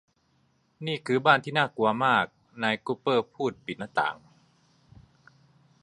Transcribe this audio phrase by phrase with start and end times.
[0.85, 2.25] นี่คือบ้านที่น่ากลัวมาก
[2.63, 4.17] นายกุปเปอร์พูดปิดหน้าต่าง